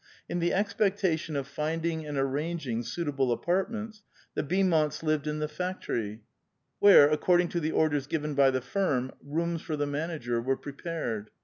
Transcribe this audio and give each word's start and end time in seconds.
In 0.27 0.39
the 0.39 0.51
expectation 0.51 1.35
of 1.35 1.45
finding 1.47 2.07
and 2.07 2.17
arranging 2.17 2.81
suitable 2.81 3.31
apartments, 3.31 4.01
the 4.33 4.41
Beaumonts 4.41 5.03
lived 5.03 5.27
in 5.27 5.37
the 5.37 5.47
factory, 5.47 6.23
where, 6.79 7.07
ac 7.09 7.17
cording 7.17 7.49
to 7.49 7.59
the 7.59 7.71
orders 7.71 8.07
given 8.07 8.33
by 8.33 8.49
the 8.49 8.61
firm, 8.61 9.11
rooms 9.23 9.61
for 9.61 9.75
the 9.75 9.85
man 9.85 10.09
ager 10.09 10.41
were 10.41 10.57
prepared. 10.57 11.29